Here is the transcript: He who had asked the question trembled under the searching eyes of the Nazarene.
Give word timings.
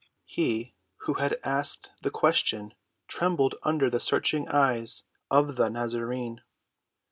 He 0.25 0.73
who 1.01 1.13
had 1.19 1.37
asked 1.43 1.91
the 2.01 2.09
question 2.09 2.73
trembled 3.07 3.53
under 3.61 3.87
the 3.87 3.99
searching 3.99 4.49
eyes 4.49 5.03
of 5.29 5.57
the 5.57 5.69
Nazarene. 5.69 6.41